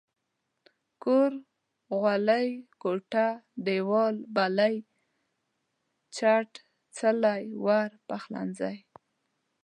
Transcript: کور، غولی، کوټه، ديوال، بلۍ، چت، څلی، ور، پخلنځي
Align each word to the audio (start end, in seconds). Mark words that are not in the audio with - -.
کور، 1.03 1.31
غولی، 1.99 2.47
کوټه، 2.81 3.27
ديوال، 3.65 4.15
بلۍ، 4.35 4.75
چت، 6.15 6.51
څلی، 6.97 7.43
ور، 7.65 7.89
پخلنځي 8.07 8.77